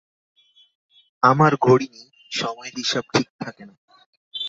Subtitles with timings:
[1.23, 2.07] আমার ঘড়ি নেই,
[2.31, 3.75] সময়ের হিসাব ঠিক থাকে না।